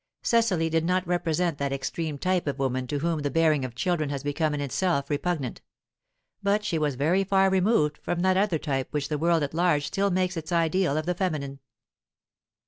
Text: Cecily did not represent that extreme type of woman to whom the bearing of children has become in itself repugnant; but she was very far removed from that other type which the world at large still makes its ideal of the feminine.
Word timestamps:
Cecily 0.23 0.67
did 0.67 0.83
not 0.83 1.05
represent 1.05 1.59
that 1.59 1.71
extreme 1.71 2.17
type 2.17 2.47
of 2.47 2.57
woman 2.57 2.87
to 2.87 2.97
whom 2.97 3.19
the 3.19 3.29
bearing 3.29 3.63
of 3.63 3.75
children 3.75 4.09
has 4.09 4.23
become 4.23 4.55
in 4.55 4.59
itself 4.59 5.11
repugnant; 5.11 5.61
but 6.41 6.63
she 6.65 6.79
was 6.79 6.95
very 6.95 7.23
far 7.23 7.51
removed 7.51 7.99
from 8.01 8.21
that 8.21 8.35
other 8.35 8.57
type 8.57 8.87
which 8.89 9.09
the 9.09 9.19
world 9.19 9.43
at 9.43 9.53
large 9.53 9.85
still 9.85 10.09
makes 10.09 10.35
its 10.35 10.51
ideal 10.51 10.97
of 10.97 11.05
the 11.05 11.13
feminine. 11.13 11.59